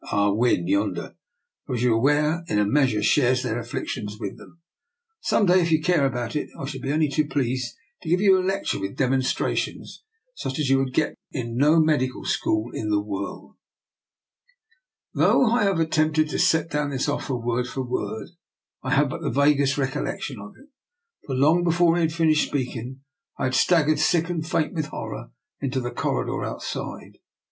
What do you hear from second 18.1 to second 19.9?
word for word, I have but the vaguest